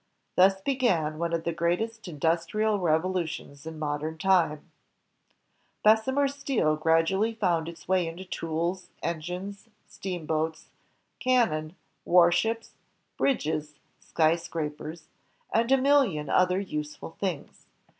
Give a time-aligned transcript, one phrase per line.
[0.35, 4.71] Thus began one of the greatest industrial revolutions in modem times.
[5.83, 10.69] Bessemer's steel gradually found its way into tools, engines, steamboats,
[11.19, 12.71] cannon, warships,
[13.15, 15.03] bridges, skyscrapers,
[15.53, 17.67] and a million other useful things.